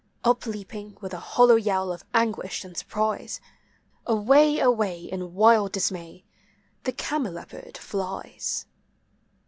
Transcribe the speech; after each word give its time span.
Up 0.23 0.47
leaping 0.47 0.97
with 0.99 1.13
a 1.13 1.19
hollow 1.19 1.57
yell 1.57 1.93
of 1.93 2.03
anguish 2.11 2.65
and 2.65 2.75
surprise, 2.75 3.39
Away, 4.07 4.57
away, 4.57 5.01
in 5.03 5.35
wild 5.35 5.73
dismay, 5.73 6.25
the 6.85 6.91
cameleopard 6.91 7.77
flies. 7.77 8.65